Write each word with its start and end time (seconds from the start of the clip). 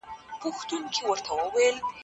اپریدي 0.47 0.99
او 1.09 1.15
شینواري 1.17 1.69
دي. 1.73 1.79